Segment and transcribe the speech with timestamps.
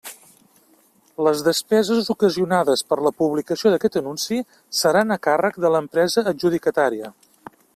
[1.25, 4.41] Les despeses ocasionades per la publicació d'aquest anunci
[4.79, 7.13] seran a càrrec de l'empresa adjudicatària.